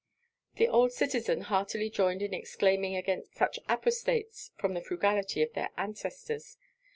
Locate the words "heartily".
1.41-1.87